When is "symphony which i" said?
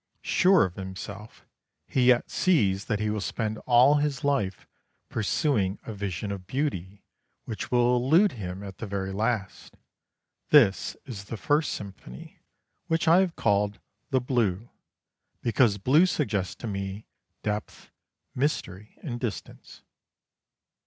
11.71-13.19